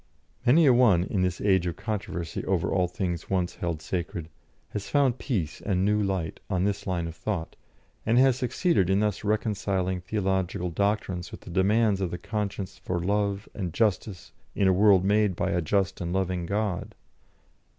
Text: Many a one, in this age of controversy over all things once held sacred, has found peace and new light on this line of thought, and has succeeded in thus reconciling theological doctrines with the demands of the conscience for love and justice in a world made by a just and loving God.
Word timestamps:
Many 0.47 0.65
a 0.65 0.73
one, 0.73 1.03
in 1.03 1.21
this 1.21 1.39
age 1.41 1.67
of 1.67 1.75
controversy 1.75 2.43
over 2.45 2.71
all 2.73 2.87
things 2.87 3.29
once 3.29 3.57
held 3.57 3.83
sacred, 3.83 4.29
has 4.69 4.89
found 4.89 5.19
peace 5.19 5.61
and 5.63 5.85
new 5.85 6.01
light 6.01 6.39
on 6.49 6.63
this 6.63 6.87
line 6.87 7.07
of 7.07 7.15
thought, 7.15 7.55
and 8.03 8.17
has 8.17 8.35
succeeded 8.35 8.89
in 8.89 9.01
thus 9.01 9.23
reconciling 9.23 10.01
theological 10.01 10.71
doctrines 10.71 11.29
with 11.29 11.41
the 11.41 11.51
demands 11.51 12.01
of 12.01 12.09
the 12.09 12.17
conscience 12.17 12.79
for 12.79 12.99
love 12.99 13.47
and 13.53 13.75
justice 13.75 14.31
in 14.55 14.67
a 14.67 14.73
world 14.73 15.05
made 15.05 15.35
by 15.35 15.51
a 15.51 15.61
just 15.61 16.01
and 16.01 16.11
loving 16.11 16.47
God. 16.47 16.95